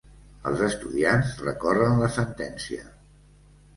Els 0.51 0.61
estudiants 0.67 1.35
recorren 1.49 2.03
la 2.05 2.11
sentència 2.17 2.89